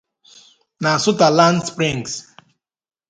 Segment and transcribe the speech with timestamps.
[0.81, 2.11] na Sutherland Springs